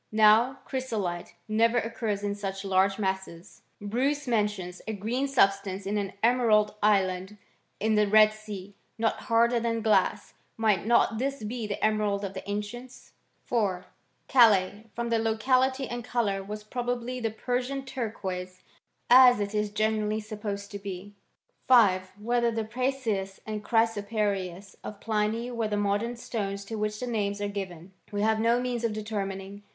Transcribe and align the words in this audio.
Now 0.11 0.61
chrysolite 0.65 1.35
never 1.47 1.77
occurs 1.77 2.23
in 2.23 2.33
such 2.33 2.65
large 2.65 2.97
masses. 2.97 3.61
Bmce 3.79 4.27
mentions 4.27 4.81
a 4.87 4.93
green 4.93 5.27
substance 5.27 5.85
in 5.85 5.99
an 5.99 6.13
emerald 6.23 6.73
island 6.81 7.37
in 7.79 7.93
the 7.93 8.07
Red 8.07 8.33
Sea, 8.33 8.73
not 8.97 9.19
harder 9.29 9.59
than 9.59 9.83
glass. 9.83 10.33
Might 10.57 10.87
not 10.87 11.19
this 11.19 11.43
be 11.43 11.67
the 11.67 11.85
emerald 11.85 12.25
of 12.25 12.33
the 12.33 12.41
ancients? 12.49 13.11
4. 13.45 13.85
Calais 14.27 14.71
y 14.73 14.85
from 14.95 15.09
the 15.09 15.19
locality 15.19 15.87
and 15.87 16.03
colour 16.03 16.41
was 16.43 16.63
pro 16.63 16.83
bably 16.83 17.21
the 17.21 17.29
Persian 17.29 17.85
turquoise, 17.85 18.63
as 19.07 19.39
it 19.39 19.53
is 19.53 19.69
generally 19.69 20.19
sup 20.19 20.41
posed 20.41 20.71
to 20.71 20.79
be. 20.79 21.13
5. 21.67 22.13
Whether 22.19 22.49
the 22.49 22.63
prasius 22.63 23.39
and 23.45 23.63
chrysoprasius 23.63 24.75
of 24.83 24.99
Pliny 24.99 25.51
were 25.51 25.67
the 25.67 25.77
modern 25.77 26.15
stones 26.15 26.65
to 26.65 26.75
which 26.79 26.99
these 26.99 27.07
names 27.07 27.39
are 27.39 27.47
given, 27.47 27.93
we 28.11 28.23
have 28.23 28.39
no 28.39 28.59
means 28.59 28.83
of 28.83 28.93
determining. 28.93 29.61